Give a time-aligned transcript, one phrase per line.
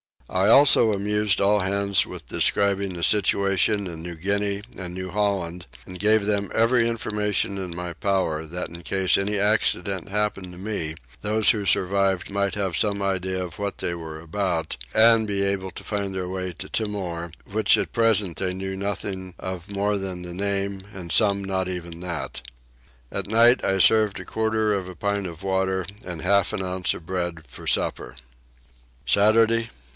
[0.31, 5.67] I also amused all hands with describing the situation of New Guinea and New Holland,
[5.85, 10.57] and gave them every information in my power that in case any accident happened to
[10.57, 15.43] me those who survived might have some idea of what they were about, and be
[15.43, 19.97] able to find their way to Timor, which at present they knew nothing of more
[19.97, 22.41] than the name and some not even that.
[23.11, 26.93] At night I served a quarter of a pint of water and half an ounce
[26.95, 28.15] of bread for supper.
[29.05, 29.05] (*Footnote.
[29.05, 29.11] It weighed 272 grains.)
[29.51, 29.69] Saturday 9.